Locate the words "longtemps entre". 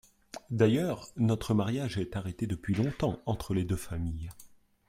2.73-3.53